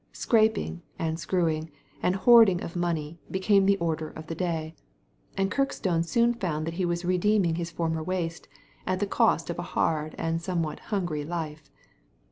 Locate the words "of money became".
2.63-3.67